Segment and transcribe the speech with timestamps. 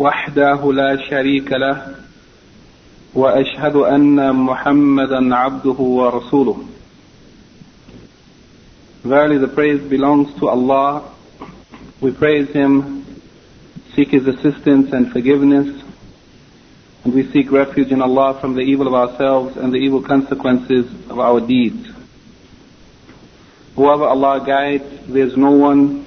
[0.00, 1.94] وحده لا شريك له
[3.14, 6.56] واشهد ان محمدا عبده ورسوله
[9.04, 11.02] verily the praise belongs to allah
[12.00, 13.06] we praise him
[13.94, 15.68] seek his assistance and forgiveness
[17.04, 20.84] and we seek refuge in allah from the evil of ourselves and the evil consequences
[21.08, 21.88] of our deeds
[23.76, 26.04] whoever allah guides there's no one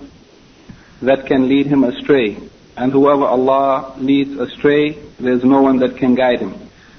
[1.01, 2.37] that can lead him astray
[2.76, 6.54] and whoever allah leads astray there's no one that can guide him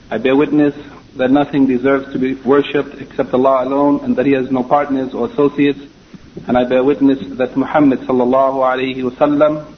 [0.09, 0.75] I bear witness
[1.15, 5.15] that nothing deserves to be worshipped except Allah alone and that He has no partners
[5.15, 5.79] or associates.
[6.47, 9.75] And I bear witness that Muhammad sallallahu alayhi wasallam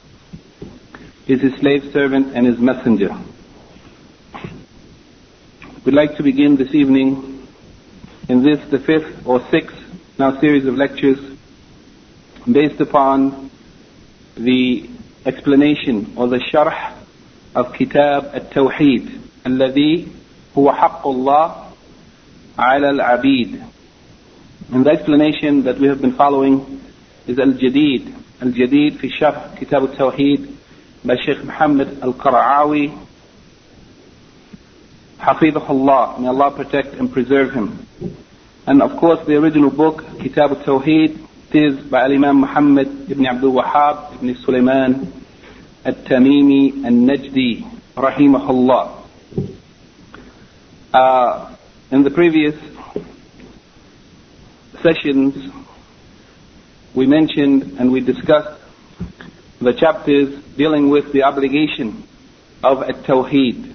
[1.26, 3.16] is His slave servant and His messenger.
[5.86, 7.46] We'd like to begin this evening
[8.28, 9.76] in this, the fifth or sixth
[10.18, 11.38] now series of lectures
[12.50, 13.50] based upon
[14.36, 14.90] the
[15.25, 16.93] explanation or the sharh
[17.55, 20.07] of Kitab al-Tawheed الذي
[20.57, 21.55] هو حق الله
[22.57, 23.63] على العبيد.
[24.71, 26.81] And the explanation that we have been following
[27.27, 28.13] is Al-Jadid.
[28.41, 30.47] Al-Jadid في شرح كتاب التوحيد
[31.05, 32.97] by Sheikh Muhammad Al-Qara'awi
[35.19, 36.19] حفظه الله.
[36.19, 37.85] May Allah protect and preserve him.
[38.65, 41.19] And of course the original book, Kitab al-Tawheed,
[41.54, 45.12] is by Imam Muhammad ibn Abdul Wahhab ibn Sulaiman
[45.82, 49.06] al-Tamimi al-Najdi rahimahullah.
[50.92, 51.56] Uh,
[51.90, 52.54] in the previous
[54.82, 55.50] sessions,
[56.94, 58.60] we mentioned and we discussed
[59.60, 62.06] the chapters dealing with the obligation
[62.62, 63.74] of a tawheed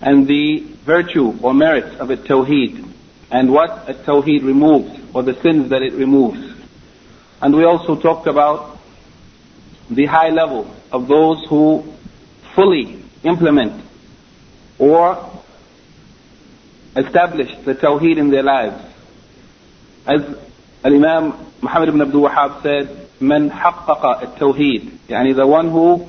[0.00, 2.95] and the virtue or merits of a tawheed
[3.31, 6.39] and what a tawheed removes or the sins that it removes.
[7.41, 8.79] And we also talked about
[9.89, 11.83] the high level of those who
[12.55, 13.83] fully implement
[14.77, 15.29] or
[16.95, 18.83] establish the tawheed in their lives.
[20.05, 20.21] As
[20.83, 26.05] Imam Muhammad ibn Abdul Wahhab said, من حقق التوحيد يعني the one who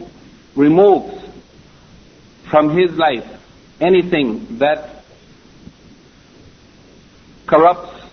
[0.56, 1.22] removes
[2.50, 3.26] from his life
[3.80, 4.95] anything that
[7.47, 8.03] corrupts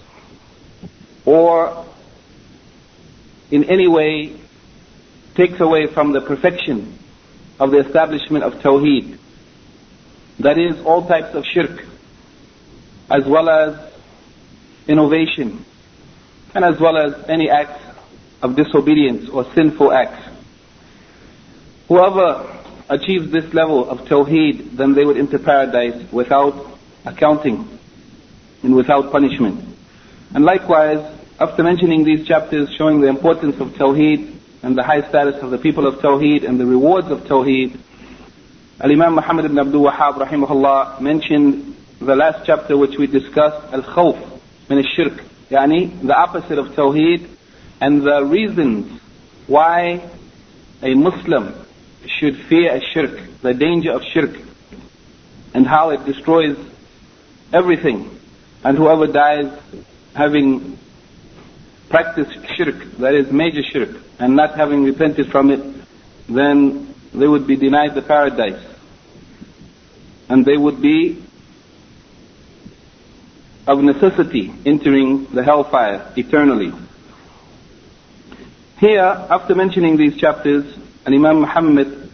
[1.24, 1.84] or
[3.50, 4.36] in any way
[5.34, 6.98] takes away from the perfection
[7.58, 9.18] of the establishment of Tawheed.
[10.38, 11.84] That is all types of shirk,
[13.10, 13.92] as well as
[14.88, 15.64] innovation,
[16.54, 17.82] and as well as any acts
[18.42, 20.28] of disobedience or sinful acts.
[21.88, 22.58] Whoever
[22.88, 27.78] achieves this level of Tawheed, then they would enter paradise without accounting
[28.64, 29.62] and without punishment.
[30.34, 30.98] And likewise,
[31.38, 35.58] after mentioning these chapters showing the importance of Tawheed, and the high status of the
[35.58, 37.78] people of Tawheed and the rewards of Tawheed,
[38.80, 44.18] Al-Imam Muhammad ibn Abdul Wahhab rahimahullah mentioned the last chapter which we discussed, Al-Khawf
[44.70, 47.28] min al-Shirk, yani the opposite of Tawheed
[47.80, 49.00] and the reasons
[49.46, 50.08] why
[50.82, 51.54] a Muslim
[52.06, 54.34] should fear a shirk, the danger of shirk
[55.52, 56.56] and how it destroys
[57.52, 58.18] everything
[58.64, 59.52] and whoever dies
[60.14, 60.78] having
[61.88, 65.60] practiced shirk, that is major shirk, and not having repented from it,
[66.28, 68.62] then they would be denied the paradise.
[70.28, 71.22] And they would be
[73.66, 76.72] of necessity entering the hellfire eternally.
[78.78, 80.64] Here, after mentioning these chapters,
[81.06, 82.10] and Imam Muhammad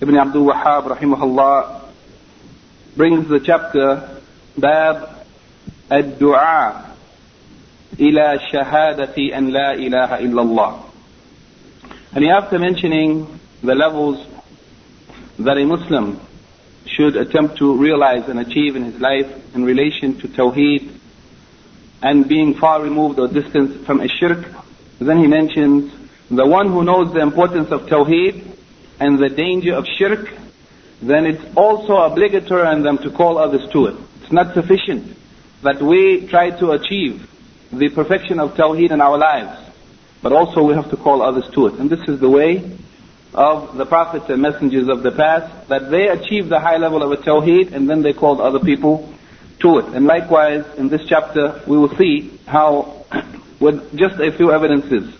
[0.00, 1.90] ibn Abdul Wahhab rahimahullah
[2.96, 4.20] brings the chapter
[4.56, 5.17] Bab
[5.91, 6.93] Ad-Du'a
[7.99, 10.79] إلى شهادة أن لا إله إلا الله.
[12.15, 14.25] And after mentioning the levels
[15.39, 16.19] that a Muslim
[16.85, 20.91] should attempt to realize and achieve in his life in relation to Tawheed
[22.01, 24.45] and being far removed or distant from a shirk,
[24.99, 25.91] then he mentions
[26.29, 28.43] the one who knows the importance of Tawheed
[28.99, 30.29] and the danger of shirk,
[31.01, 33.95] then it's also obligatory on them to call others to it.
[34.21, 35.17] It's not sufficient
[35.62, 37.28] that we try to achieve
[37.72, 39.70] the perfection of Tawheed in our lives.
[40.22, 41.74] But also we have to call others to it.
[41.74, 42.78] And this is the way
[43.34, 47.12] of the prophets and messengers of the past, that they achieved the high level of
[47.12, 49.12] a tawheed and then they called other people
[49.60, 49.84] to it.
[49.86, 53.04] And likewise, in this chapter, we will see how,
[53.60, 55.14] with just a few evidences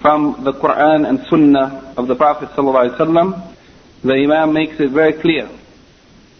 [0.00, 3.54] from the Quran and Sunnah of the Prophet ﷺ,
[4.02, 5.48] the Imam makes it very clear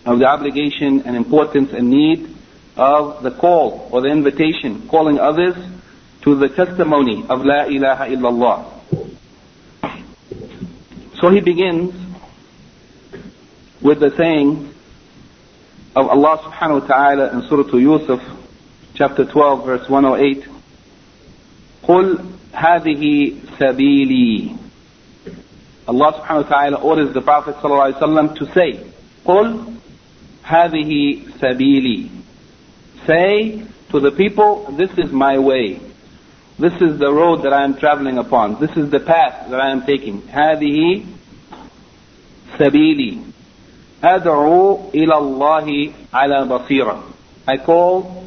[0.04, 2.31] of the obligation and importance and need
[2.75, 5.55] of the call or the invitation, calling others
[6.21, 8.73] to the testimony of La ilaha illallah.
[11.19, 11.93] So he begins
[13.81, 14.73] with the saying
[15.95, 18.21] of Allah subhanahu wa ta'ala in Surah Yusuf,
[18.93, 20.47] chapter 12, verse 108.
[21.83, 24.57] قُلْ هَذِهِ سَبِيلِي
[25.87, 28.85] Allah subhanahu wa ta'ala orders the Prophet sallallahu alaihi wasallam to say,
[29.25, 29.79] قُلْ
[30.43, 32.09] هَذِهِ سَبِيلِي
[33.05, 35.79] Say to the people, this is my way.
[36.59, 38.59] This is the road that I am traveling upon.
[38.59, 40.21] This is the path that I am taking.
[40.23, 41.05] هذه
[42.57, 43.17] سبيلي
[44.03, 47.03] أدعو إلى الله على بصيرة
[47.47, 48.25] I call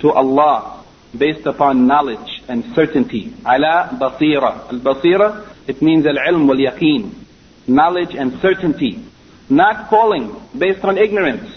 [0.00, 0.84] to Allah
[1.16, 3.32] based upon knowledge and certainty.
[3.44, 7.24] على بصيرة البصيرة it means العلم واليقين
[7.66, 9.02] knowledge and certainty.
[9.48, 11.48] Not calling based on ignorance.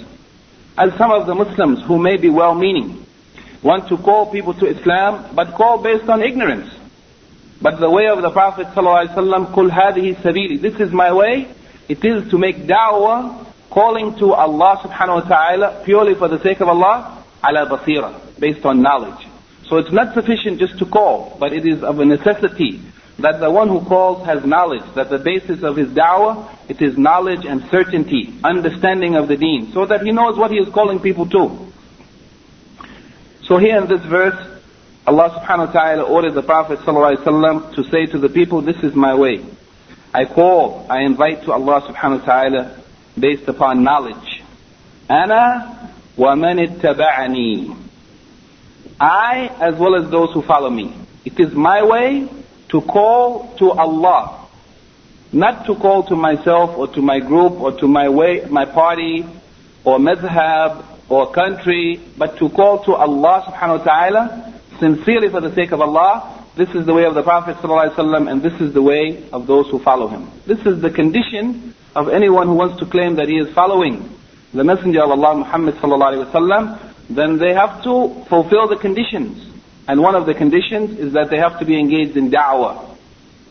[0.77, 3.05] As some of the Muslims who may be well-meaning
[3.63, 6.71] want to call people to Islam, but call based on ignorance.
[7.61, 9.15] But the way of the Prophet ﷺ,
[9.53, 11.47] قُلْ هَذِهِ سَبِيلِ This is my way.
[11.89, 16.59] It is to make da'wah, calling to Allah subhanahu wa ta'ala, purely for the sake
[16.59, 19.27] of Allah, ala basira, based on knowledge.
[19.67, 22.81] So it's not sufficient just to call, but it is of a necessity
[23.22, 26.98] that the one who calls has knowledge, that the basis of his da'wah, it is
[26.98, 31.00] knowledge and certainty, understanding of the deen, so that he knows what he is calling
[31.00, 31.72] people to.
[33.44, 34.36] So here in this verse,
[35.06, 38.94] Allah subhanahu wa ta'ala ordered the Prophet ﷺ to say to the people, this is
[38.94, 39.44] my way.
[40.14, 42.82] I call, I invite to Allah subhanahu wa ta'ala
[43.18, 44.42] based upon knowledge.
[45.08, 47.76] Ana wa man ittaba'ani.
[49.00, 50.94] I as well as those who follow me.
[51.24, 52.28] It is my way
[52.72, 54.48] to call to Allah.
[55.32, 59.24] Not to call to myself or to my group or to my way, my party
[59.84, 65.54] or madhab or country, but to call to Allah subhanahu wa ta'ala sincerely for the
[65.54, 66.44] sake of Allah.
[66.56, 69.68] This is the way of the Prophet ﷺ and this is the way of those
[69.70, 70.30] who follow him.
[70.46, 74.08] This is the condition of anyone who wants to claim that he is following
[74.52, 79.51] the Messenger of Allah Muhammad ﷺ, then they have to fulfill the conditions.
[79.87, 82.95] And one of the conditions is that they have to be engaged in da'wah.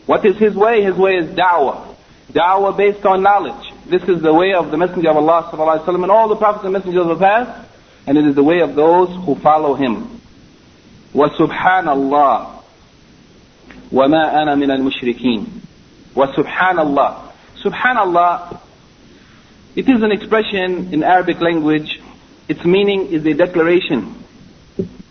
[0.05, 0.83] What is his way?
[0.83, 1.95] His way is da'wah.
[2.31, 3.73] Da'wah based on knowledge.
[3.85, 6.73] This is the way of the Messenger of Allah sallallahu and all the prophets and
[6.73, 7.67] messengers of the past,
[8.05, 10.17] and it is the way of those who follow him.
[11.15, 12.47] وسبحان الله
[13.91, 15.47] وما أنا من المشركين
[16.15, 17.17] وسبحان الله
[17.63, 18.59] سبحان الله
[19.75, 22.01] it is an expression in Arabic language
[22.49, 24.15] its meaning is a declaration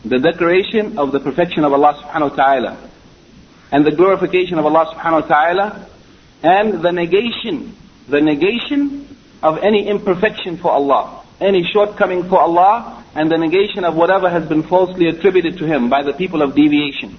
[0.03, 2.89] the declaration of the perfection of Allah subhanahu wa ta'ala
[3.71, 5.88] and the glorification of Allah subhanahu wa ta'ala
[6.44, 7.75] and the negation
[8.12, 9.07] the negation
[9.42, 14.48] of any imperfection for Allah, any shortcoming for Allah, and the negation of whatever has
[14.48, 17.18] been falsely attributed to Him by the people of deviation.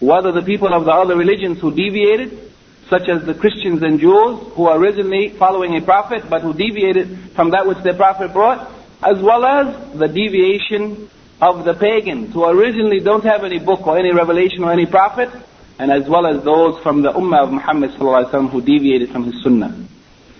[0.00, 2.52] Whether the people of the other religions who deviated,
[2.90, 7.30] such as the Christians and Jews, who are originally following a prophet, but who deviated
[7.34, 8.70] from that which their prophet brought,
[9.02, 11.08] as well as the deviation
[11.42, 15.28] of the pagans, who originally don't have any book or any revelation or any prophet,
[15.76, 19.76] and as well as those from the Ummah of Muhammad who deviated from his Sunnah.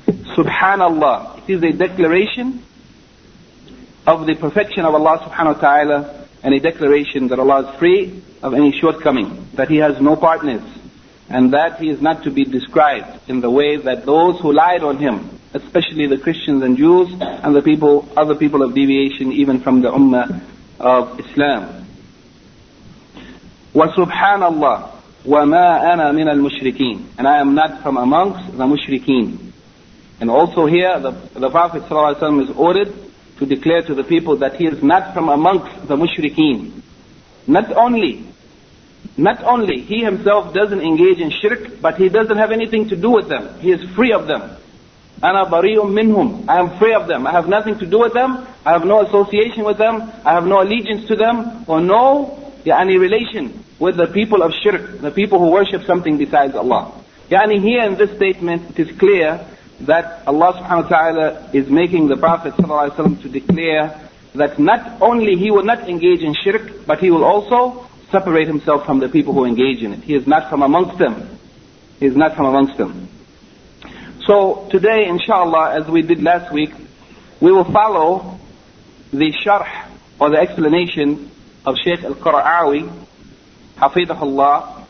[0.07, 1.49] Subhanallah.
[1.49, 2.65] It is a declaration
[4.07, 8.23] of the perfection of Allah subhanahu wa ta'ala and a declaration that Allah is free
[8.41, 10.63] of any shortcoming, that He has no partners,
[11.29, 14.85] and that He is not to be described in the way that those who lied
[14.85, 19.61] on Him, especially the Christians and Jews and the people, other people of deviation even
[19.61, 20.41] from the Ummah
[20.82, 21.86] of Islam.
[23.76, 24.86] وسبحان الله
[25.26, 29.48] وما أنا من المشركين and I am not from amongst the mushrikeen
[30.20, 32.94] and also here, the, the Prophet ﷺ is ordered
[33.38, 36.82] to declare to the people that he is not from amongst the mushrikeen.
[37.46, 38.26] Not only,
[39.16, 43.12] not only he himself doesn't engage in shirk, but he doesn't have anything to do
[43.12, 43.60] with them.
[43.60, 44.58] He is free of them.
[45.24, 46.46] أنا بريء منهم.
[46.48, 47.26] I am free of them.
[47.26, 48.46] I have nothing to do with them.
[48.66, 50.12] I have no association with them.
[50.26, 52.44] I have no allegiance to them or no
[52.76, 56.92] any relation with the people of shirk, the people who worship something besides Allah.
[57.30, 59.46] Yani here in this statement, it is clear
[59.82, 65.36] that Allah subhanahu wa ta'ala is making the Prophet ﷺ to declare that not only
[65.36, 69.34] he will not engage in shirk, but he will also separate himself from the people
[69.34, 70.00] who engage in it.
[70.00, 71.38] He is not from amongst them.
[72.00, 73.10] He is not from amongst them.
[74.27, 76.71] So today, inshallah, as we did last week,
[77.41, 78.39] we will follow
[79.11, 79.89] the sharh
[80.21, 81.29] or the explanation
[81.67, 83.05] of Sheikh Al-Qara'awi,
[83.79, 84.87] Hafidahullah.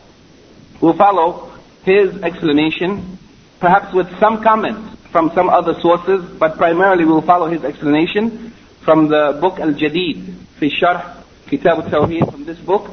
[0.82, 1.50] We'll follow
[1.82, 3.18] his explanation,
[3.58, 8.52] perhaps with some comments from some other sources, but primarily we will follow his explanation
[8.84, 12.90] from the book Al-Jadid, fi Sharh Kitab al-Tawheed, from this book,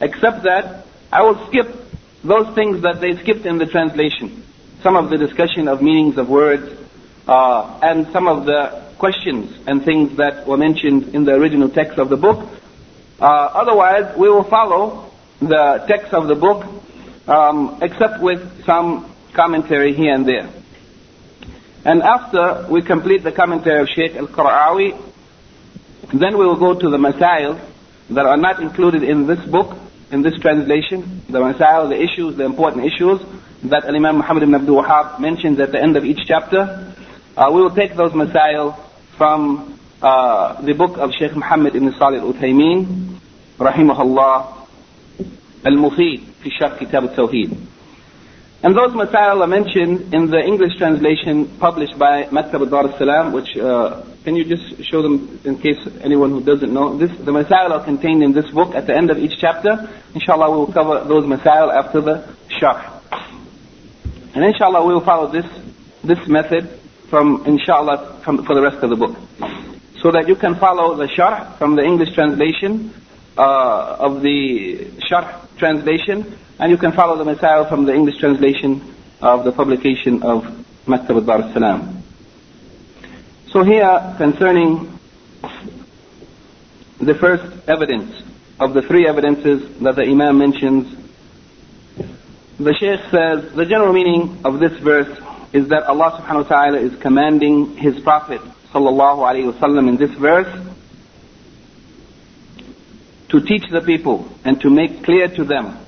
[0.00, 1.68] except that I will skip
[2.24, 4.42] those things that they skipped in the translation.
[4.86, 6.72] Some of the discussion of meanings of words,
[7.26, 11.98] uh, and some of the questions and things that were mentioned in the original text
[11.98, 12.48] of the book.
[13.18, 16.64] Uh, otherwise, we will follow the text of the book,
[17.26, 20.48] um, except with some commentary here and there.
[21.84, 24.96] And after we complete the commentary of Sheikh Al-Qara'awi,
[26.14, 27.60] then we will go to the masail
[28.10, 29.76] that are not included in this book,
[30.12, 33.20] in this translation, the masail, the issues, the important issues
[33.64, 36.92] that Imam Muhammad ibn Abdul Wahab mentions at the end of each chapter.
[37.36, 38.78] Uh, we will take those masail
[39.16, 43.18] from uh, the book of Sheikh Muhammad ibn Salih al-Uthaymeen,
[43.58, 44.66] rahimahullah,
[45.64, 47.56] al-Mufid, fi Sharh Kitab al-Tawheed.
[48.62, 53.56] And those masail are mentioned in the English translation published by Maktab al-Dar al-Salam, which,
[53.56, 56.96] uh, can you just show them in case anyone who doesn't know?
[56.96, 59.88] This, the masail are contained in this book at the end of each chapter.
[60.14, 62.95] Inshallah we will cover those masail after the sharh.
[64.36, 65.46] And inshallah we will follow this,
[66.04, 66.68] this method
[67.08, 69.16] from, inshallah, from, for the rest of the book.
[70.02, 72.92] So that you can follow the sharh from the English translation
[73.38, 78.94] uh, of the sharh translation, and you can follow the Masail from the English translation
[79.22, 80.44] of the publication of
[80.86, 82.02] Maktab al-Dar salam
[83.48, 84.98] So here, concerning
[86.98, 88.22] the first evidence
[88.60, 91.05] of the three evidences that the Imam mentions,
[92.58, 95.18] the Shaykh says, the general meaning of this verse
[95.52, 98.40] is that Allah subhanahu wa ta'ala is commanding His Prophet
[98.72, 100.48] sallallahu alayhi wasallam in this verse
[103.28, 105.78] to teach the people and to make clear to them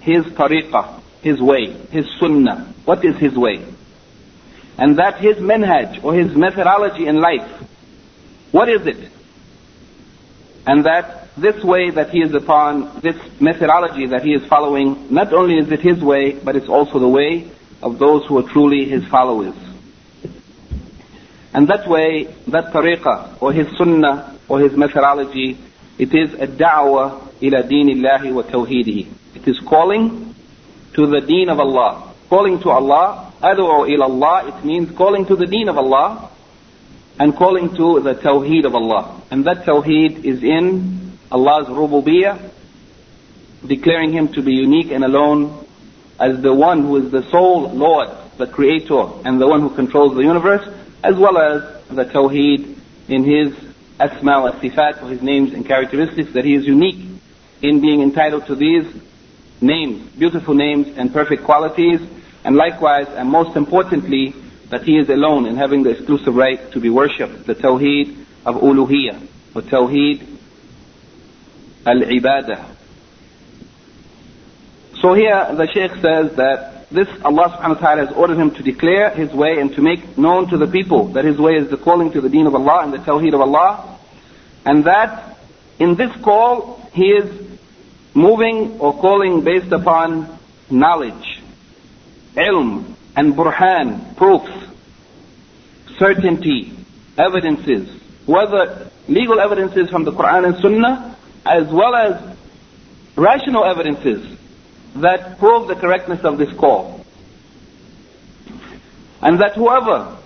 [0.00, 2.74] His tariqah, His way, His sunnah.
[2.84, 3.64] What is His way?
[4.78, 7.48] And that His manhaj or His methodology in life,
[8.50, 9.10] what is it?
[10.66, 15.32] And that this way that He is upon, this methodology that He is following, not
[15.32, 17.50] only is it His way, but it's also the way
[17.82, 19.54] of those who are truly his followers.
[21.52, 25.58] And that way, that tariqah, or his sunnah, or his methodology,
[25.98, 29.06] it is a da'wah ila deen wa tawheedihi.
[29.36, 30.34] It is calling
[30.94, 32.14] to the deen of Allah.
[32.28, 36.30] Calling to Allah, ad'u ila Allah, it means calling to the deen of Allah,
[37.18, 39.22] and calling to the tawheed of Allah.
[39.30, 42.50] And that tawheed is in Allah's rububiyyah,
[43.66, 45.66] declaring Him to be unique and alone
[46.18, 50.14] as the one who is the sole Lord, the Creator, and the one who controls
[50.14, 50.66] the universe,
[51.02, 52.76] as well as the Tawheed
[53.08, 53.54] in His
[53.98, 57.04] Asma wa Sifat, or His names and characteristics, that He is unique
[57.62, 58.84] in being entitled to these
[59.60, 62.00] names, beautiful names and perfect qualities,
[62.44, 64.34] and likewise, and most importantly,
[64.70, 68.56] that He is alone in having the exclusive right to be worshipped, the Tawheed of
[68.56, 70.36] Uluhiyah, or Tawheed
[71.86, 72.76] al-Ibadah,
[75.00, 78.62] so here the Sheikh says that this Allah subhanahu wa ta'ala has ordered him to
[78.62, 81.76] declare his way and to make known to the people that his way is the
[81.76, 83.98] calling to the deen of Allah and the tawheed of Allah.
[84.64, 85.38] And that
[85.78, 87.58] in this call he is
[88.14, 90.38] moving or calling based upon
[90.70, 91.42] knowledge,
[92.34, 94.52] ilm, and burhan, proofs,
[95.98, 96.72] certainty,
[97.18, 97.88] evidences,
[98.24, 102.36] whether legal evidences from the Quran and Sunnah, as well as
[103.16, 104.36] rational evidences
[104.96, 107.04] that prove the correctness of this call.
[109.22, 110.16] And that whoever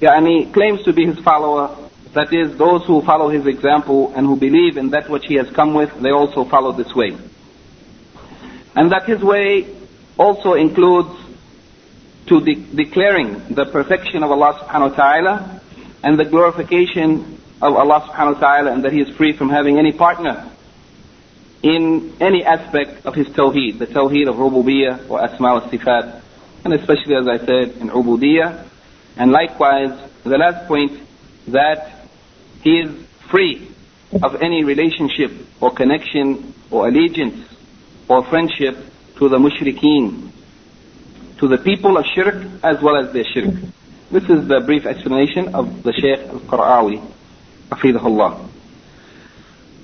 [0.00, 1.76] yani, claims to be his follower,
[2.14, 5.50] that is, those who follow his example and who believe in that which he has
[5.50, 7.16] come with, they also follow this way.
[8.74, 9.66] And that his way
[10.16, 11.14] also includes
[12.26, 15.60] to de- declaring the perfection of Allah subhanahu wa ta'ala
[16.02, 19.78] and the glorification of Allah subhanahu wa ta'ala and that he is free from having
[19.78, 20.50] any partner
[21.62, 26.22] in any aspect of his tawheed, the tawheed of rububiyyah or asma wa sifat,
[26.64, 28.64] and especially as I said in ubudiyyah.
[29.16, 31.00] And likewise, the last point,
[31.48, 32.06] that
[32.62, 32.90] he is
[33.30, 33.68] free
[34.22, 37.44] of any relationship or connection or allegiance
[38.08, 38.76] or friendship
[39.16, 40.30] to the mushrikeen,
[41.38, 43.54] to the people of shirk as well as their shirk.
[44.10, 47.02] This is the brief explanation of the Shaykh al-Qara'awi,
[47.70, 48.48] Hafidahullah.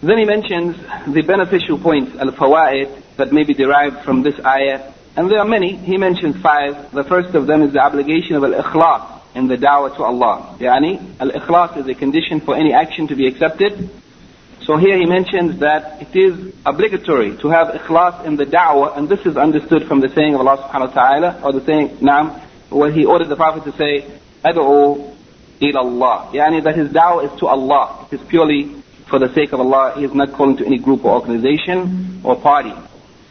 [0.03, 0.77] Then he mentions
[1.07, 5.77] the beneficial points, al-fawaid, that may be derived from this ayah And there are many.
[5.77, 6.91] He mentions five.
[6.93, 10.57] The first of them is the obligation of al-ikhlas in the da'wah to Allah.
[10.59, 13.91] Yani, al-ikhlas is a condition for any action to be accepted.
[14.63, 19.09] So here he mentions that it is obligatory to have ikhlas in the da'wah, and
[19.09, 22.41] this is understood from the saying of Allah subhanahu wa ta'ala, or the saying, Naam,
[22.71, 24.11] where he ordered the Prophet to say,
[24.45, 25.14] Ad'u
[25.61, 26.31] ila Allah.
[26.33, 28.07] Yani that his da'wah is to Allah.
[28.11, 29.95] It is purely for the sake of Allah.
[29.97, 32.73] He is not calling to any group or organization or party.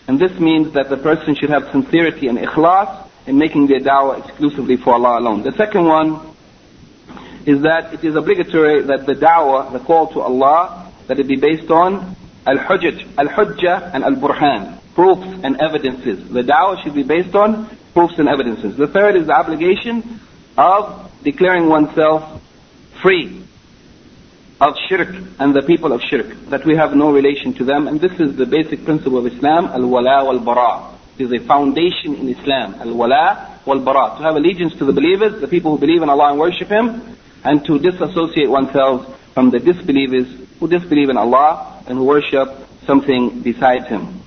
[0.07, 4.25] And this means that the person should have sincerity and ikhlas in making their da'wah
[4.25, 5.43] exclusively for Allah alone.
[5.43, 6.19] The second one
[7.45, 11.35] is that it is obligatory that the da'wah, the call to Allah, that it be
[11.35, 12.15] based on
[12.45, 16.27] al-hujjah, al-hujjah and al-burhan, proofs and evidences.
[16.29, 18.75] The da'wah should be based on proofs and evidences.
[18.75, 20.19] The third is the obligation
[20.57, 22.41] of declaring oneself
[23.01, 23.43] free
[24.61, 27.87] of shirk and the people of shirk, that we have no relation to them.
[27.87, 30.93] And this is the basic principle of Islam, al-wala wal-bara.
[31.17, 34.17] It is a foundation in Islam, al-wala wal-bara.
[34.17, 37.17] To have allegiance to the believers, the people who believe in Allah and worship Him,
[37.43, 40.27] and to disassociate oneself from the disbelievers
[40.59, 42.49] who disbelieve in Allah and who worship
[42.85, 44.21] something besides Him.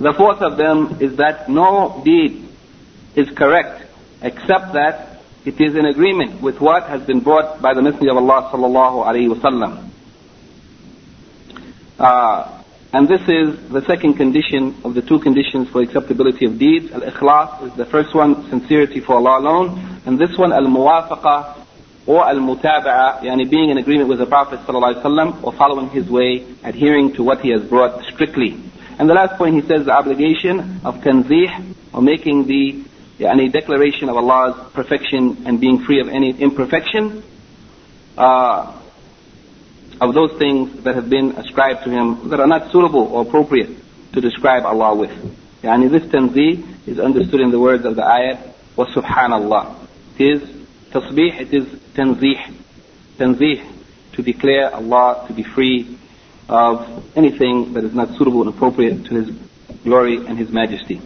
[0.00, 2.48] The fourth of them is that no deed
[3.14, 3.84] is correct
[4.22, 5.17] except that
[5.48, 9.06] it is in agreement with what has been brought by the Messenger of Allah sallallahu
[9.08, 9.88] alaihi wasallam.
[11.98, 12.62] Uh,
[12.92, 16.92] and this is the second condition of the two conditions for acceptability of deeds.
[16.92, 20.00] Al-ikhlas is the first one, sincerity for Allah alone.
[20.04, 21.64] And this one, al-muwafaqa
[22.06, 27.14] or al-mutaba'a, yani being in agreement with the Prophet ﷺ or following his way, adhering
[27.14, 28.56] to what he has brought strictly.
[28.98, 32.84] And the last point he says the obligation of tanzih, or making the
[33.20, 37.22] any declaration of Allah's perfection and being free of any imperfection,
[38.16, 38.80] uh,
[40.00, 43.70] of those things that have been ascribed to Him that are not suitable or appropriate
[44.12, 45.10] to describe Allah with.
[45.62, 49.74] Yani this tanzih is understood in the words of the ayat, wa subhanallah.
[50.18, 50.48] It is
[50.92, 52.54] tasbih, it is tanzih.
[53.18, 53.66] Tanzih,
[54.12, 55.98] to declare Allah to be free
[56.48, 59.30] of anything that is not suitable and appropriate to His
[59.82, 61.00] glory and His majesty.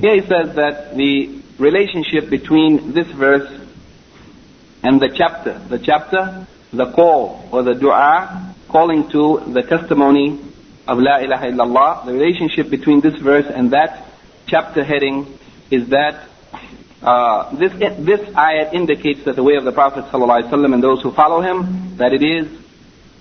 [0.00, 3.48] Here he says that the relationship between this verse
[4.82, 5.58] and the chapter.
[5.68, 10.40] The chapter, the call or the dua, calling to the testimony
[10.88, 12.06] of La ilaha illallah.
[12.06, 14.06] The relationship between this verse and that
[14.46, 15.38] chapter heading
[15.70, 16.26] is that
[17.02, 21.12] uh, this this ayat indicates that the way of the Prophet ﷺ and those who
[21.12, 22.48] follow him, that it is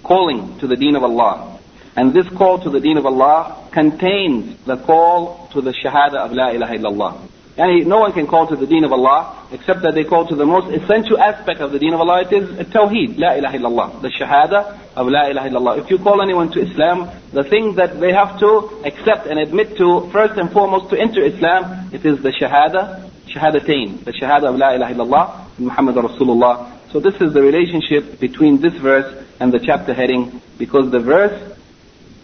[0.04, 1.60] calling to the deen of Allah.
[1.96, 6.32] And this call to the deen of Allah contains the call to the shahada of
[6.32, 7.30] La ilaha illallah.
[7.60, 10.34] Yani no one can call to the deen of Allah except that they call to
[10.34, 12.22] the most essential aspect of the deen of Allah.
[12.22, 15.84] It is Tawheed, La ilaha illallah, the Shahada of La ilaha illallah.
[15.84, 19.76] If you call anyone to Islam, the thing that they have to accept and admit
[19.76, 24.56] to, first and foremost to enter Islam, it is the Shahada, Shahadatain, the Shahada of
[24.56, 26.72] La ilaha illallah, Muhammad Rasulullah.
[26.94, 31.58] So this is the relationship between this verse and the chapter heading, because the verse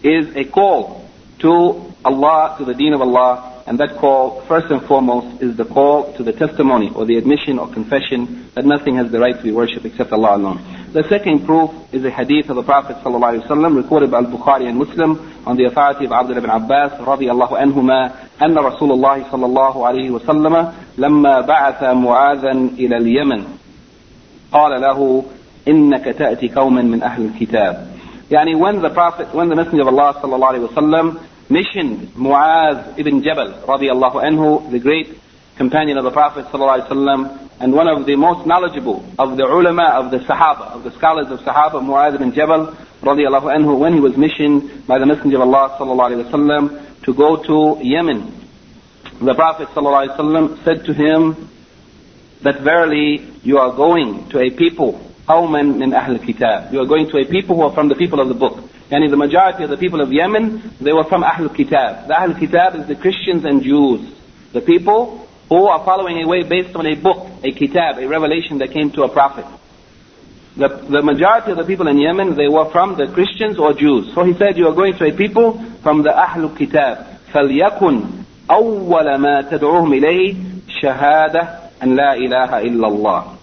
[0.01, 4.82] is a call to Allah, to the deen of Allah, and that call, first and
[4.82, 9.10] foremost, is the call to the testimony or the admission or confession that nothing has
[9.12, 10.58] the right to be worshipped except Allah alone.
[10.92, 15.20] The second proof is a hadith of the Prophet ﷺ recorded by Al-Bukhari and Muslim
[15.46, 18.10] on the authority of Abdullah ibn Abbas رضي الله عنهما
[18.42, 23.44] أن رسول الله صلى الله عليه وسلم لما بعث معاذا إلى اليمن
[24.52, 25.24] قال له
[25.68, 27.86] إنك تأتي قوما من أهل الكتاب
[28.30, 31.16] يعني when the Prophet, when the Messenger of Allah صلى الله عليه وسلم
[31.48, 35.18] missioned Muaz ibn Jabal radiallahu anhu, the great
[35.56, 40.10] companion of the Prophet sallallahu and one of the most knowledgeable of the ulama of
[40.10, 44.16] the Sahaba, of the scholars of Sahaba, Muaz ibn Jabal radiallahu anhu, when he was
[44.16, 48.32] missioned by the Messenger of Allah sallallahu to go to Yemen.
[49.20, 51.50] The Prophet sallallahu said to him
[52.42, 56.72] that verily you are going to a people, قوما من أهل الكتاب.
[56.72, 58.58] You are going to a people who are from the people of the book.
[58.90, 62.08] Yani the majority of the people of Yemen, they were from Ahlul Kitab.
[62.08, 64.12] The Ahlul Kitab is the Christians and Jews.
[64.52, 68.58] The people who are following a way based on a book, a kitab, a revelation
[68.58, 69.44] that came to a prophet.
[70.56, 74.14] The, the majority of the people in Yemen, they were from the Christians or Jews.
[74.14, 77.06] So he said, you are going to a people from the Ahlul Kitab.
[77.32, 81.42] فَلْيَكُنْ أَوَّلَ مَا تَدْعُوهُمْ إِلَيْهِ شَهَادَةً
[81.82, 83.36] أَنْ لَا إِلَهَ إِلَّا اللَّهِ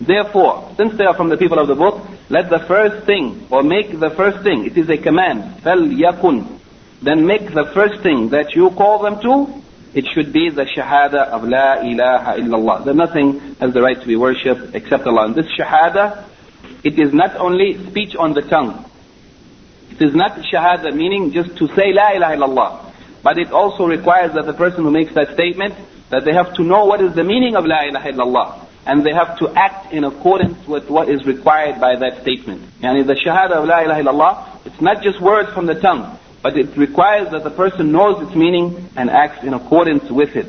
[0.00, 3.61] Therefore, since they are from the people of the book, let the first thing, or
[3.61, 6.59] make the first thing, it is a command, yakun.
[7.01, 9.61] Then make the first thing that you call them to,
[9.93, 12.85] it should be the shahada of la ilaha illallah.
[12.85, 15.25] That nothing has the right to be worshipped except Allah.
[15.25, 16.23] And this shahada,
[16.85, 18.89] it is not only speech on the tongue.
[19.89, 22.93] It is not shahada meaning just to say la ilaha illallah.
[23.23, 25.75] But it also requires that the person who makes that statement,
[26.09, 29.12] that they have to know what is the meaning of La ilaha illallah And they
[29.12, 32.62] have to act in accordance with what is required by that statement.
[32.80, 36.56] Yani the shahada of La ilaha illallah, it's not just words from the tongue, but
[36.56, 40.46] it requires that the person knows its meaning and acts in accordance with it.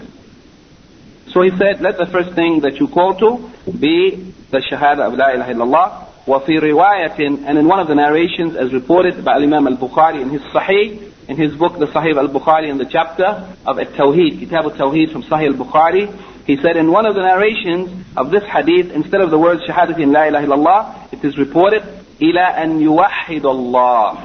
[1.30, 5.14] So he said, let the first thing that you call to be the shahada of
[5.14, 6.04] La ilaha illallah.
[6.28, 10.42] وفي رواية and in one of the narrations as reported by Imam al-Bukhari in his
[10.52, 15.24] Sahih in his book the Sahih al-Bukhari in the chapter of At-Tawheed Kitab al-Tawheed from
[15.24, 16.12] Sahih al-Bukhari
[16.47, 20.13] he said in one of the narrations of this hadith instead of the word shahadatin
[20.13, 21.83] la ilaha illallah it is reported
[22.21, 24.19] ila an yuwahhid Allah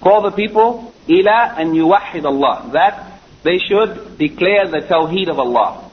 [0.00, 5.90] call the people ila an yuwahhid Allah that they should declare the tawheed of Allah.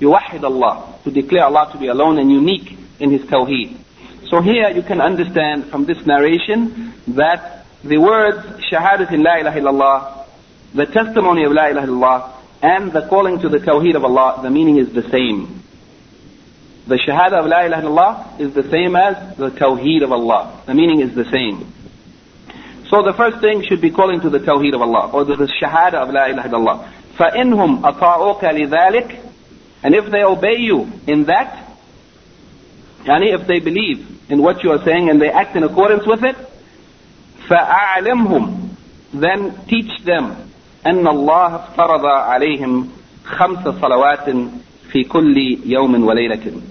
[0.00, 3.76] Yuwahhid Allah to declare Allah to be alone and unique in his tawheed.
[4.28, 10.26] So here you can understand from this narration that the words shahadat la ilaha illallah,
[10.74, 14.49] the testimony of la ilaha illallah, and the calling to the tawheed of Allah, the
[14.49, 15.61] meaning is the same.
[16.87, 20.63] The shahada of la ilaha illallah is the same as the tawheed of Allah.
[20.65, 21.73] The meaning is the same.
[22.89, 25.95] So the first thing should be calling to the tawheed of Allah, or the shahada
[25.95, 26.91] of la ilaha illallah.
[27.17, 29.31] فَإِنْهُمْ أَطَاعُوكَ لِذَلِكَ
[29.83, 31.77] And if they obey you in that,
[33.03, 36.23] yani if they believe in what you are saying and they act in accordance with
[36.23, 36.35] it,
[37.47, 38.69] فأعلمهم
[39.13, 40.48] then teach them
[40.85, 42.89] أن الله افترض عليهم
[43.25, 44.29] خمس صلوات
[44.91, 46.61] في كل يوم وليلة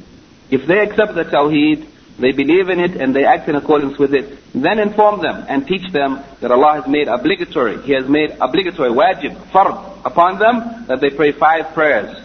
[0.51, 1.87] If they accept the Tawheed,
[2.19, 5.67] they believe in it and they act in accordance with it, then inform them and
[5.67, 10.87] teach them that Allah has made obligatory, He has made obligatory, wajib, fard, upon them
[10.87, 12.25] that they pray five prayers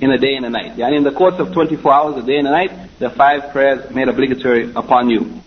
[0.00, 0.76] in a day and a night.
[0.76, 3.90] Yani in the course of 24 hours, a day and a night, the five prayers
[3.90, 5.40] made obligatory upon you.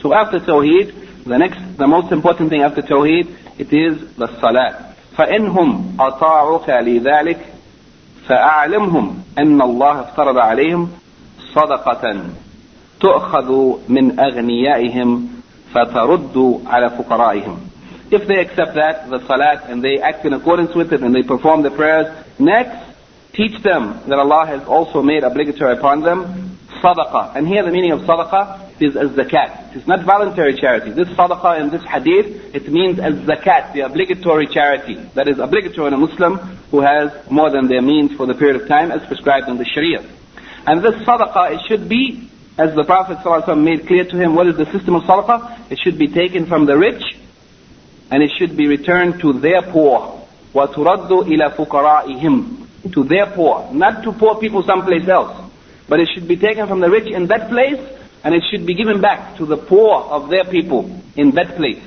[0.00, 4.89] So after Tawheed, the next, the most important thing after Tawheed, it is the Salat.
[5.19, 7.39] فإنهم أطاعوك لذلك
[8.27, 10.89] فأعلمهم أن الله افترض عليهم
[11.53, 12.25] صدقة
[12.99, 13.49] تؤخذ
[13.89, 15.27] من أغنيائهم
[15.73, 17.57] فترد على فقرائهم.
[18.11, 21.21] If they accept that, the salat, and they act in accordance with it, and they
[21.21, 22.07] perform the prayers,
[22.39, 22.81] next,
[23.33, 27.35] teach them that Allah has also made obligatory upon them sadaqah.
[27.35, 29.72] And here the meaning of sadaqah is as zakat.
[29.72, 30.90] It is not voluntary charity.
[30.90, 34.94] This sadaqah in this hadith, it means as zakat, the obligatory charity.
[35.14, 36.38] That is obligatory in a Muslim
[36.70, 39.64] who has more than their means for the period of time as prescribed in the
[39.64, 40.04] Sharia.
[40.66, 44.46] And this sadaqah, it should be, as the Prophet ﷺ made clear to him, what
[44.46, 45.70] is the system of sadaqah?
[45.70, 47.02] It should be taken from the rich
[48.10, 50.20] and it should be returned to their poor.
[50.54, 55.50] وَتُرَدُّ إِلَى فُقَرَائِهِمْ To their poor, not to poor people someplace else.
[55.88, 57.80] But it should be taken from the rich in that place
[58.24, 61.82] and it should be given back to the poor of their people in that place.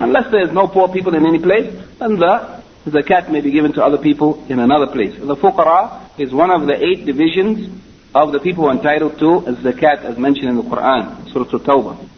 [0.00, 3.72] Unless there is no poor people in any place, then the zakat may be given
[3.72, 5.14] to other people in another place.
[5.18, 7.82] The fuqara is one of the eight divisions
[8.14, 12.08] of the people entitled to zakat as mentioned in the Quran, Surah At-Tawbah.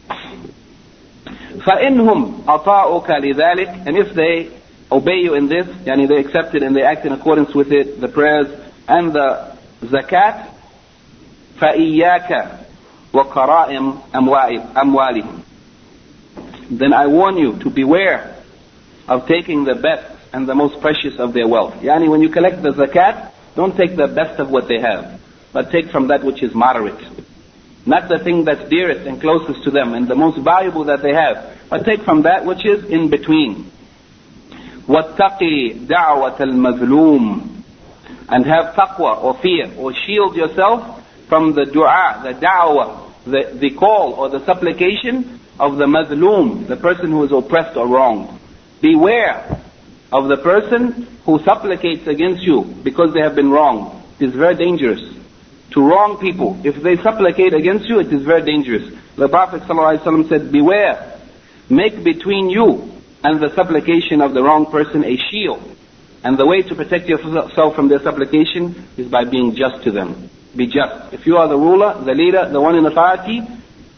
[1.60, 4.50] فَإِنْهُمْ أَطَاعُكَ لِذَلِكَ And if they
[4.90, 8.00] obey you in this, yani they accept it and they act in accordance with it,
[8.00, 8.48] the prayers
[8.88, 10.54] and the zakat,
[11.58, 12.63] فَإِيَّاكَ
[13.14, 15.42] وَقَرَائِمْ أَمْوَالِهِمْ
[16.70, 18.36] Then I warn you to beware
[19.08, 21.74] of taking the best and the most precious of their wealth.
[21.82, 25.20] Yani when you collect the zakat, don't take the best of what they have,
[25.52, 27.04] but take from that which is moderate.
[27.84, 31.12] Not the thing that's dearest and closest to them and the most valuable that they
[31.12, 33.70] have, but take from that which is in between.
[34.86, 37.62] وَاتَّقِي دَعْوَةَ الْمَظْلُومِ
[38.28, 43.71] And have taqwa or fear or shield yourself from the dua, the da'wah, the, the
[43.71, 48.39] call or the supplication of the mazloom, the person who is oppressed or wronged.
[48.81, 49.61] Beware
[50.11, 54.03] of the person who supplicates against you because they have been wronged.
[54.19, 55.01] It is very dangerous
[55.71, 56.59] to wrong people.
[56.63, 58.93] If they supplicate against you, it is very dangerous.
[59.15, 61.19] The Prophet ﷺ said, beware,
[61.69, 62.91] make between you
[63.23, 65.63] and the supplication of the wrong person a shield.
[66.23, 70.29] And the way to protect yourself from their supplication is by being just to them.
[70.54, 71.12] Be just.
[71.12, 73.42] If you are the ruler, the leader, the one in authority,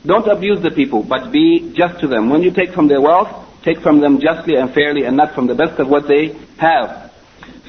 [0.05, 2.29] don't abuse the people, but be just to them.
[2.29, 3.31] When you take from their wealth,
[3.63, 7.11] take from them justly and fairly and not from the best of what they have.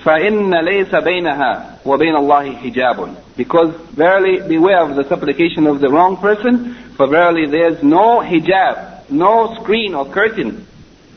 [0.03, 6.17] فَإِنَّ لَيْسَ بَيْنَهَا وَبَيْنَ اللَّهِ حِجَابٌ Because verily beware of the supplication of the wrong
[6.17, 10.67] person, for verily there's no hijab, no screen or curtain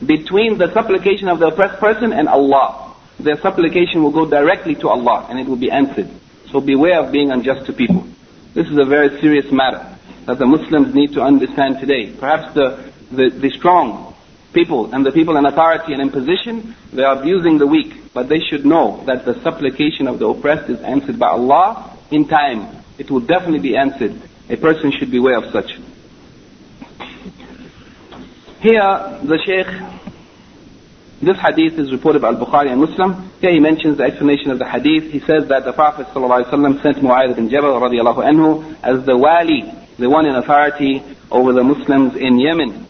[0.05, 2.95] between the supplication of the oppressed person and Allah.
[3.19, 6.09] Their supplication will go directly to Allah and it will be answered.
[6.52, 8.06] So beware of being unjust to people.
[8.52, 12.14] This is a very serious matter that the Muslims need to understand today.
[12.14, 14.14] Perhaps the, the, the strong
[14.52, 18.12] people and the people in authority and in position, they are abusing the weak.
[18.12, 22.28] But they should know that the supplication of the oppressed is answered by Allah in
[22.28, 22.84] time.
[22.98, 24.20] It will definitely be answered.
[24.50, 25.72] A person should beware of such.
[28.60, 30.11] Here, the Shaykh,
[31.22, 33.30] this hadith is reported by Al-Bukhari and Muslim.
[33.40, 35.12] Here he mentions the explanation of the hadith.
[35.12, 39.62] He says that the Prophet ﷺ sent Mu'adh bin Jabal radiallahu anhu as the wali,
[39.98, 42.88] the one in authority over the Muslims in Yemen.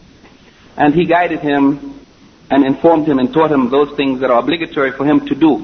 [0.75, 1.99] And he guided him
[2.49, 5.63] and informed him and taught him those things that are obligatory for him to do.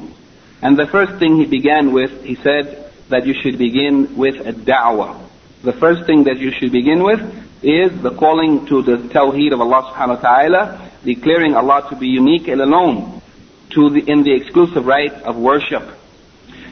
[0.62, 4.54] And the first thing he began with, he said that you should begin with a
[4.54, 5.28] da'wah.
[5.64, 7.20] The first thing that you should begin with
[7.64, 12.08] is the calling to the tawheed of Allah subhanahu wa ta'ala, declaring Allah to be
[12.08, 13.22] unique and alone
[13.72, 15.84] to the, in the exclusive right of worship.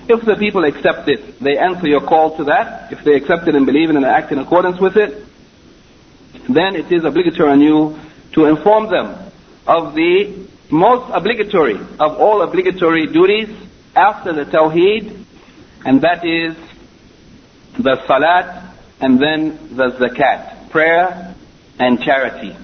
[0.10, 2.92] If the people accept it, they answer your call to that.
[2.94, 5.26] If they accept it and believe it and act in accordance with it,
[6.48, 8.00] then it is obligatory on you
[8.34, 9.32] to inform them
[9.66, 13.50] of the most obligatory of all obligatory duties
[13.96, 15.26] after the tawheed,
[15.86, 16.56] and that is
[17.80, 21.36] the salat and then the zakat prayer,
[21.80, 22.56] and charity.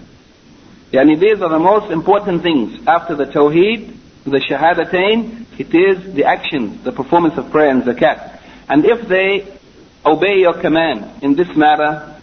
[0.94, 2.88] Yani these are the most important things.
[2.88, 8.40] After the Tawheed, the Shahadatain, it is the actions, the performance of prayer and zakat.
[8.70, 9.58] And if they
[10.06, 12.22] obey your command in this matter,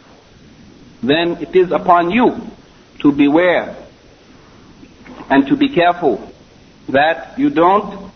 [1.02, 2.40] then it is upon you
[3.00, 3.76] to beware
[5.28, 6.32] and to be careful
[6.88, 8.12] that you don't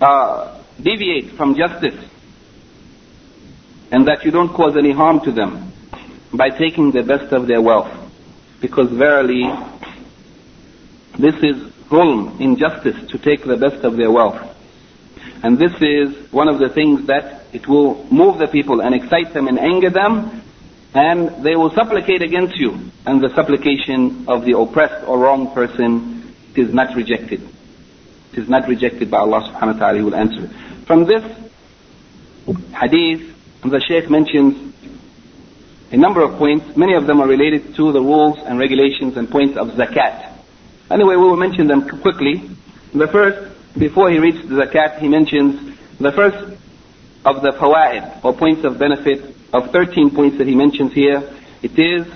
[0.00, 1.98] uh, deviate from justice
[3.90, 5.72] and that you don't cause any harm to them
[6.32, 8.07] by taking the best of their wealth.
[8.60, 9.44] Because verily,
[11.18, 11.56] this is
[11.88, 14.56] zulm, injustice, to take the best of their wealth.
[15.42, 19.32] And this is one of the things that it will move the people and excite
[19.32, 20.42] them and anger them,
[20.94, 22.90] and they will supplicate against you.
[23.06, 27.40] And the supplication of the oppressed or wrong person is not rejected.
[28.32, 30.50] It is not rejected by Allah subhanahu wa ta'ala, He will answer it.
[30.86, 31.22] From this
[32.74, 34.67] hadith, the Shaykh mentions
[35.90, 36.76] a number of points.
[36.76, 40.32] Many of them are related to the rules and regulations and points of zakat.
[40.90, 42.50] Anyway, we will mention them quickly.
[42.94, 46.56] The first, before he reads the zakat, he mentions the first
[47.24, 51.28] of the fawaid, or points of benefit, of 13 points that he mentions here.
[51.62, 52.06] It is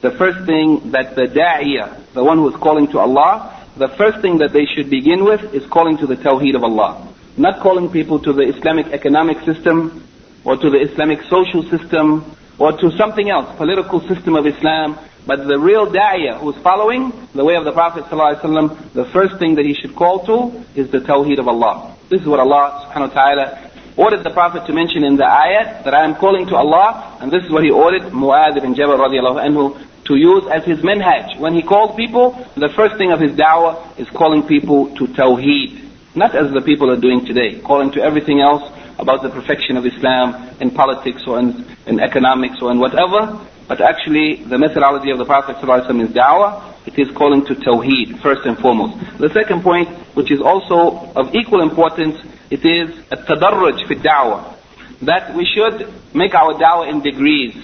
[0.00, 4.20] the first thing that the da'iyah, the one who is calling to Allah, the first
[4.20, 7.12] thing that they should begin with is calling to the tawheed of Allah.
[7.36, 10.06] Not calling people to the Islamic economic system,
[10.44, 14.98] or to the Islamic social system, or to something else, political system of Islam.
[15.26, 19.56] But the real da'iyah who's following the way of the Prophet ﷺ, the first thing
[19.56, 21.96] that he should call to is the tawheed of Allah.
[22.08, 25.84] This is what Allah subhanahu wa ta'ala ordered the Prophet to mention in the ayat
[25.84, 28.98] that I am calling to Allah, and this is what he ordered Mu'adh ibn Jabal
[28.98, 31.38] radiallahu anhu to use as his minhaj.
[31.40, 35.82] When he called people, the first thing of his da'wah is calling people to tawheed.
[36.14, 38.62] Not as the people are doing today, calling to everything else
[38.98, 43.80] about the perfection of Islam in politics or in, in economics or in whatever, but
[43.80, 46.74] actually the methodology of the Prophet ﷺ is da'wah.
[46.86, 49.18] It is calling to tawheed, first and foremost.
[49.18, 52.16] The second point, which is also of equal importance,
[52.50, 54.56] it is a tadarruj fi da'wah.
[55.02, 57.54] That we should make our da'wah in degrees.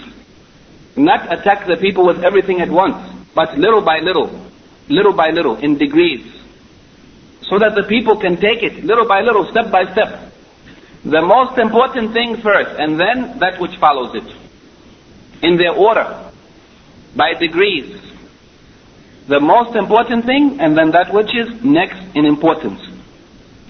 [0.95, 2.97] Not attack the people with everything at once,
[3.33, 4.29] but little by little,
[4.89, 6.21] little by little, in degrees.
[7.43, 10.32] So that the people can take it little by little, step by step.
[11.05, 14.35] The most important thing first, and then that which follows it.
[15.43, 16.31] In their order,
[17.15, 17.99] by degrees.
[19.27, 22.81] The most important thing, and then that which is next in importance.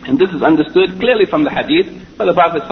[0.05, 2.63] And this is understood clearly from the hadith, where the Prophet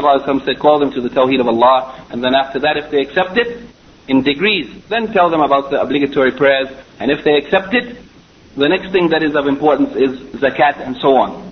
[0.45, 3.37] said, call them to the tawheed of Allah, and then after that, if they accept
[3.37, 3.67] it,
[4.07, 6.67] in degrees, then tell them about the obligatory prayers,
[6.99, 7.97] and if they accept it,
[8.57, 11.51] the next thing that is of importance is zakat and so on.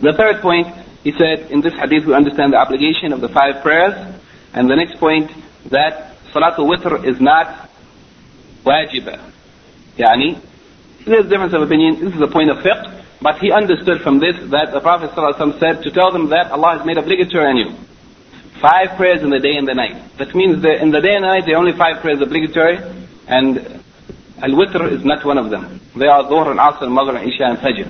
[0.00, 0.68] The third point
[1.02, 3.94] he said, in this hadith we understand the obligation of the five prayers.
[4.54, 5.30] And the next point,
[5.70, 7.70] that Salatul Witr is not
[8.64, 9.32] wajibah.
[9.96, 10.40] Yani,
[11.04, 12.04] there's a difference of opinion.
[12.04, 13.02] This is a point of fiqh.
[13.20, 16.78] But he understood from this that the Prophet ﷺ said to tell them that Allah
[16.78, 17.70] has made obligatory on you.
[18.60, 20.16] Five prayers in the day and the night.
[20.18, 22.78] That means that in the day and the night there are only five prayers obligatory.
[23.26, 23.82] And
[24.42, 25.80] Al-Witr is not one of them.
[25.94, 27.86] They are Dhuhr and Asr, and Maghrib, and Isha and Fajr.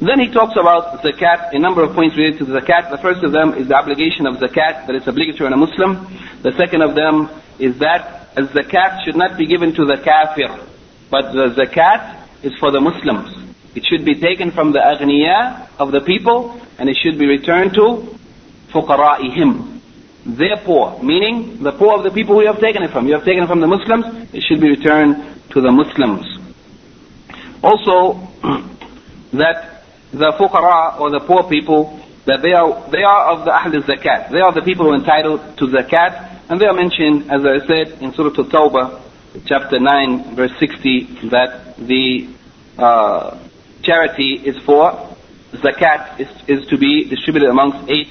[0.00, 2.90] Then he talks about zakat, a number of points related to zakat.
[2.90, 6.06] The first of them is the obligation of zakat, that it's obligatory on a Muslim.
[6.42, 10.66] The second of them is that zakat should not be given to the kafir,
[11.10, 13.44] but the zakat is for the Muslims.
[13.74, 17.74] It should be taken from the aghniya of the people, and it should be returned
[17.74, 18.18] to
[18.72, 19.80] fuqara'ihim.
[20.26, 23.06] their poor, meaning the poor of the people who you have taken it from.
[23.06, 25.16] You have taken it from the Muslims, it should be returned
[25.50, 26.26] to the Muslims.
[27.62, 28.20] Also,
[29.32, 29.73] that
[30.18, 34.30] the fuqara or the poor people, that they are, they are of the Ahl zakat.
[34.30, 37.66] They are the people who are entitled to zakat, and they are mentioned, as I
[37.66, 39.02] said, in Surah Al-Tawbah,
[39.46, 42.28] chapter 9, verse 60, that the
[42.78, 43.38] uh,
[43.82, 45.16] charity is for,
[45.52, 48.08] zakat is, is to be distributed amongst eight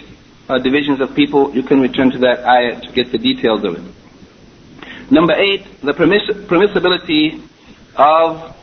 [0.49, 1.53] uh, divisions of people.
[1.55, 5.11] You can return to that ayah to get the details of it.
[5.11, 7.41] Number eight, the permiss- permissibility
[7.95, 8.55] of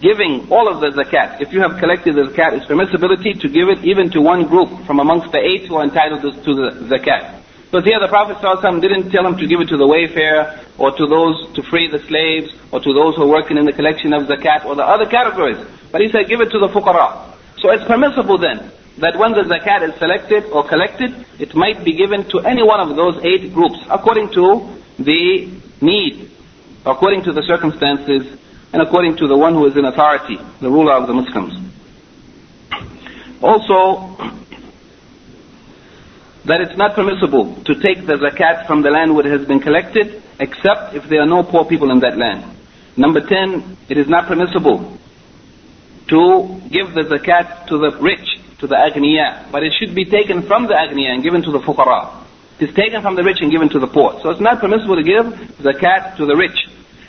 [0.00, 1.40] giving all of the zakat.
[1.40, 4.86] If you have collected the zakat, it's permissibility to give it even to one group
[4.86, 7.42] from amongst the eight who are entitled to the zakat.
[7.70, 8.40] But here the Prophet
[8.80, 11.98] didn't tell him to give it to the wayfarer, or to those to free the
[12.08, 15.04] slaves, or to those who are working in the collection of zakat, or the other
[15.04, 15.58] categories.
[15.92, 17.36] But he said, give it to the fuqara.
[17.58, 21.92] So it's permissible then, that when the zakat is selected or collected, it might be
[21.92, 24.64] given to any one of those eight groups, according to
[24.98, 26.30] the need,
[26.86, 28.38] according to the circumstances,
[28.72, 31.54] and according to the one who is in authority, the ruler of the Muslims.
[33.40, 34.16] Also,
[36.44, 39.60] that it's not permissible to take the zakat from the land where it has been
[39.60, 42.44] collected, except if there are no poor people in that land.
[42.96, 44.98] Number 10, it is not permissible
[46.08, 48.26] to give the zakat to the rich,
[48.58, 51.60] to the agniya, but it should be taken from the agniya and given to the
[51.60, 52.24] fuqara.
[52.58, 54.18] It is taken from the rich and given to the poor.
[54.22, 55.26] So it's not permissible to give
[55.60, 56.66] zakat to the rich.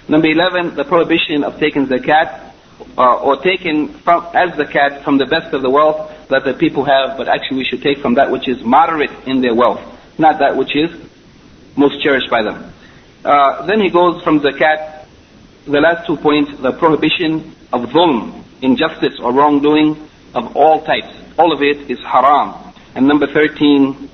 [0.09, 2.51] Number 11, the prohibition of taking zakat
[2.97, 6.83] uh, or taking from, as zakat from the best of the wealth that the people
[6.83, 9.79] have, but actually we should take from that which is moderate in their wealth,
[10.17, 10.89] not that which is
[11.75, 12.73] most cherished by them.
[13.23, 15.05] Uh, then he goes from zakat,
[15.65, 21.13] the last two points, the prohibition of dhulm, injustice or wrongdoing of all types.
[21.37, 22.73] All of it is haram.
[22.95, 24.09] And number 13,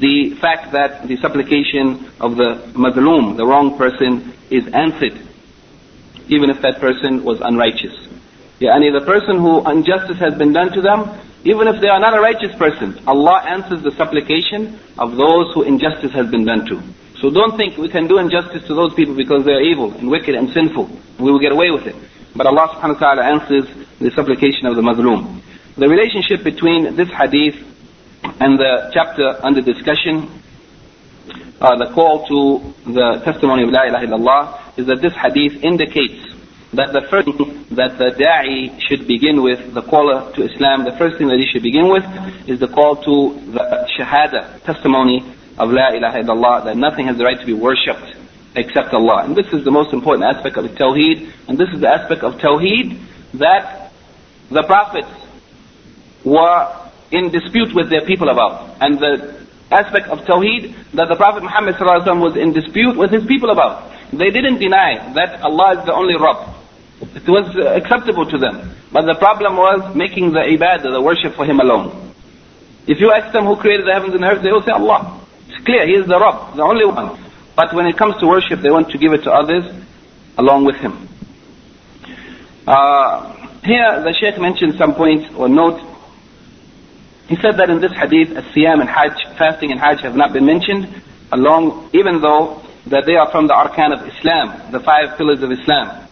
[0.00, 5.18] the fact that the supplication of the madloom, the wrong person, is answered,
[6.28, 7.94] even if that person was unrighteous.
[8.60, 12.16] Yani the person who injustice has been done to them, even if they are not
[12.16, 16.82] a righteous person, Allah answers the supplication of those who injustice has been done to.
[17.20, 20.10] So don't think we can do injustice to those people because they are evil and
[20.10, 20.90] wicked and sinful.
[21.18, 21.96] We will get away with it.
[22.34, 23.64] But Allah subhanahu wa ta'ala answers
[23.98, 25.40] the supplication of the mazloom.
[25.76, 27.56] The relationship between this hadith
[28.40, 30.28] and the chapter under discussion,
[31.60, 36.34] uh, the call to the testimony of La ilaha illallah, is that this hadith indicates
[36.72, 40.96] that the first thing that the da'i should begin with, the caller to Islam, the
[40.98, 42.04] first thing that he should begin with
[42.48, 45.24] is the call to the shahada, testimony
[45.58, 48.16] of La ilaha illallah, that nothing has the right to be worshipped
[48.54, 49.24] except Allah.
[49.24, 52.34] And this is the most important aspect of Tawheed, and this is the aspect of
[52.34, 53.00] Tawheed
[53.34, 53.92] that
[54.50, 55.08] the prophets
[56.24, 56.85] were
[57.16, 58.76] in dispute with their people about.
[58.80, 63.50] And the aspect of Tawheed that the Prophet Muhammad was in dispute with his people
[63.50, 63.92] about.
[64.12, 66.54] They didn't deny that Allah is the only Rabb.
[67.00, 68.74] It was acceptable to them.
[68.92, 72.14] But the problem was making the ibadah, the worship for Him alone.
[72.86, 75.20] If you ask them who created the heavens and earth, they will say Allah.
[75.48, 77.20] It's clear, He is the Rabb, the only one.
[77.54, 79.64] But when it comes to worship, they want to give it to others
[80.38, 81.08] along with Him.
[82.66, 85.80] Uh, here, the Shaykh mentioned some points or note.
[87.28, 90.46] He said that in this hadith, siyam and hajj, fasting and hajj have not been
[90.46, 95.42] mentioned, along, even though that they are from the arkan of Islam, the five pillars
[95.42, 96.06] of Islam.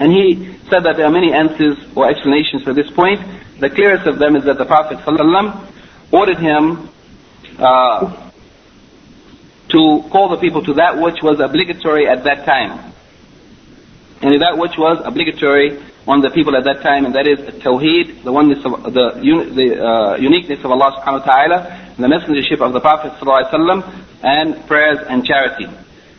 [0.00, 3.20] And he said that there are many answers or explanations for this point.
[3.60, 5.72] The clearest of them is that the Prophet ﷺ
[6.12, 6.90] ordered him
[7.58, 8.30] uh,
[9.68, 12.92] to call the people to that which was obligatory at that time.
[14.20, 18.24] And that which was obligatory on the people at that time, and that is Tawheed,
[18.24, 22.72] the oneness of the, the uh, uniqueness of Allah subhanahu wa ta'ala, the messengership of
[22.72, 25.66] the Prophet ﷺ, and prayers and charity.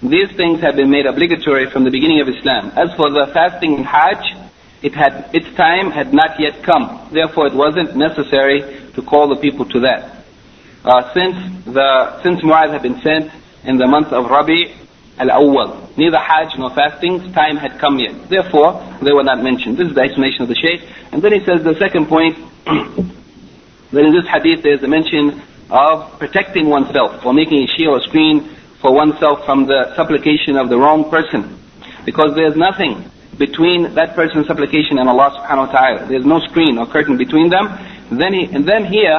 [0.01, 2.71] These things have been made obligatory from the beginning of Islam.
[2.75, 4.23] As for the fasting and Hajj,
[4.81, 7.09] it had, its time had not yet come.
[7.12, 10.23] Therefore, it wasn't necessary to call the people to that.
[10.85, 11.35] Uh, since
[11.65, 13.29] the since Mu'adh had been sent
[13.65, 14.73] in the month of Rabi
[15.19, 18.29] al-Awwal, neither Hajj nor fasting time had come yet.
[18.29, 19.77] Therefore, they were not mentioned.
[19.77, 20.82] This is the explanation of the Shaykh.
[21.12, 25.41] And then he says the second point that in this hadith there is a mention
[25.69, 30.69] of protecting oneself or making a shield or screen for oneself from the supplication of
[30.69, 31.60] the wrong person.
[32.06, 36.06] Because there's nothing between that person's supplication and Allah subhanahu wa ta'ala.
[36.08, 37.67] There's no screen or curtain between them.
[38.12, 39.15] Then he, and then here,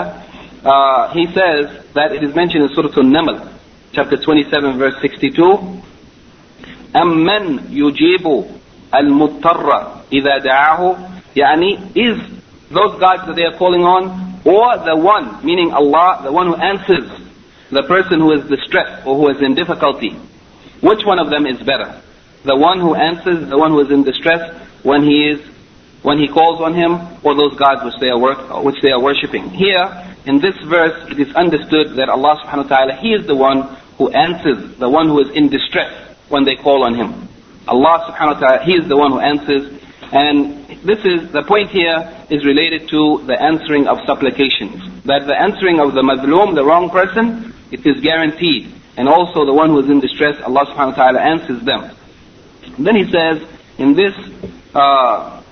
[0.65, 3.53] uh, he says that it is mentioned in Surah Al-Naml,
[3.93, 5.83] chapter 27, verse 62.
[6.96, 8.26] أَمَّنْ يُجِيبُ
[8.94, 9.70] الْمُضْطَرَّ
[10.12, 10.82] إِذَا دَعَاهُ
[11.36, 12.18] يعني, is
[12.72, 16.56] those gods that they are calling on, or the one, meaning Allah, the one who
[16.56, 17.10] answers
[17.72, 20.12] the person who is distressed or who is in difficulty,
[20.82, 22.02] which one of them is better?
[22.46, 25.42] The one who answers, the one who is in distress when he is,
[26.04, 29.02] when he calls on him, or those gods which they are work, which they are
[29.02, 29.50] worshipping.
[29.50, 29.90] Here,
[30.26, 33.76] in this verse, it is understood that Allah subhanahu wa ta'ala, He is the one
[33.98, 37.29] who answers, the one who is in distress when they call on Him.
[37.69, 39.81] Allah subhanahu wa ta'ala, He is the one who answers,
[40.13, 45.05] and this is, the point here is related to the answering of supplications.
[45.05, 48.73] That the answering of the madloom, the wrong person, it is guaranteed.
[48.97, 51.95] And also the one who is in distress, Allah subhanahu wa ta'ala answers them.
[52.79, 53.47] Then he says,
[53.79, 54.15] in this,
[54.75, 55.43] uh,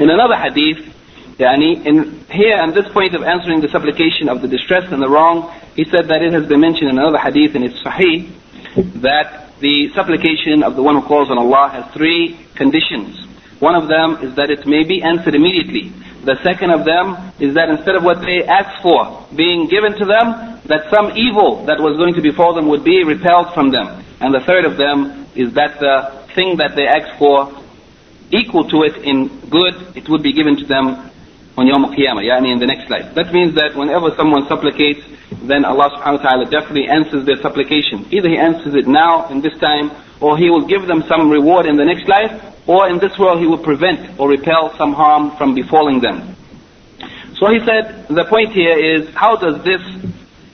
[0.00, 0.94] in another hadith,
[1.38, 5.08] Yani, in here, at this point of answering the supplication of the distressed and the
[5.08, 8.32] wrong, he said that it has been mentioned in another hadith in its Sahih
[8.76, 13.24] that the supplication of the one who calls on Allah has three conditions.
[13.58, 15.92] One of them is that it may be answered immediately.
[16.24, 20.04] The second of them is that instead of what they ask for being given to
[20.04, 24.04] them, that some evil that was going to befall them would be repelled from them.
[24.20, 27.52] And the third of them is that the thing that they ask for,
[28.30, 31.10] equal to it in good, it would be given to them
[31.56, 33.14] on Yom Qiyamah, yani in the next life.
[33.14, 35.00] That means that whenever someone supplicates,
[35.42, 38.06] then Allah subhanahu wa ta'ala definitely answers their supplication.
[38.10, 39.90] Either He answers it now, in this time,
[40.20, 42.30] or He will give them some reward in the next life,
[42.66, 46.36] or in this world He will prevent or repel some harm from befalling them.
[47.38, 49.82] So he said, the point here is, how does this,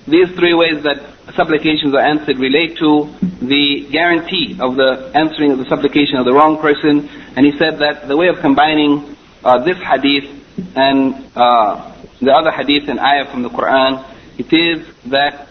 [0.09, 0.99] these three ways that
[1.37, 3.07] supplications are answered relate to
[3.41, 7.09] the guarantee of the answering of the supplication of the wrong person?
[7.37, 10.42] And he said that the way of combining uh, this hadith
[10.75, 14.05] and uh, the other hadith and ayah from the Quran,
[14.39, 15.49] it is that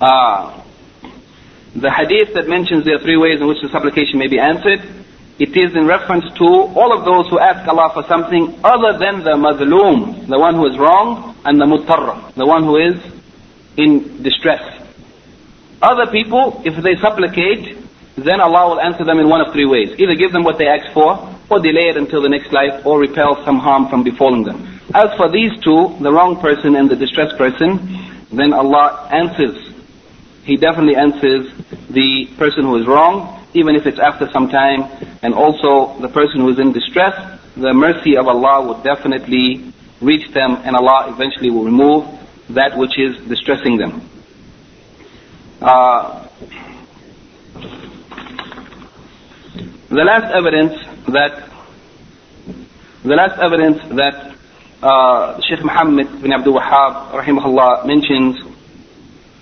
[0.00, 0.62] uh,
[1.74, 4.80] the hadith that mentions there are three ways in which the supplication may be answered,
[5.38, 9.20] it is in reference to all of those who ask Allah for something other than
[9.22, 12.96] the madloom, the one who is wrong, and the mutarra, the one who is
[13.76, 14.62] in distress.
[15.82, 17.76] Other people, if they supplicate,
[18.16, 19.94] then Allah will answer them in one of three ways.
[19.98, 22.98] Either give them what they ask for, or delay it until the next life, or
[22.98, 24.80] repel some harm from befalling them.
[24.94, 29.72] As for these two, the wrong person and the distressed person, then Allah answers.
[30.44, 31.52] He definitely answers
[31.90, 34.82] the person who is wrong, even if it's after some time,
[35.22, 37.14] and also the person who is in distress,
[37.56, 42.06] the mercy of Allah will definitely reach them, and Allah eventually will remove
[42.50, 44.08] that which is distressing them.
[45.60, 46.28] Uh,
[49.88, 50.74] the last evidence
[51.07, 51.49] that
[53.03, 54.35] the last evidence that
[54.83, 58.37] uh, Sheikh Muhammad bin Abdul Wahhab rahimahullah mentions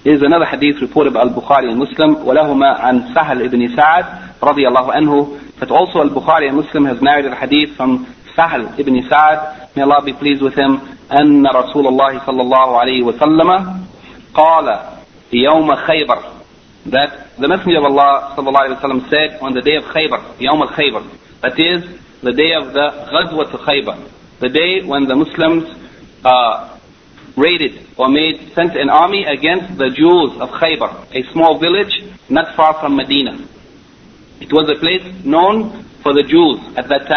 [0.06, 4.94] is another hadith reported by Al-Bukhari and Muslim ولهما عن سهل ibn Sa'ad رضي الله
[4.94, 9.82] عنه but also Al-Bukhari and Muslim has narrated a hadith from Sahal ibn Sa'ad may
[9.82, 10.80] Allah be pleased with him
[11.12, 13.82] أن رسول الله صلى الله عليه وسلم
[14.34, 14.80] قال
[15.34, 16.40] يوم خيبر
[16.86, 21.04] that the Messenger of Allah وسلم, said on the day of Khaybar, Yawm al Khaybar,
[21.45, 21.85] that is
[22.23, 25.65] the day of the Ghazwat Khaybar, the day when the Muslims
[26.25, 26.79] uh,
[27.37, 32.57] raided or made sent an army against the Jews of Khaybar, a small village not
[32.57, 33.47] far from Medina.
[34.41, 37.13] It was a place known for the Jews at that time.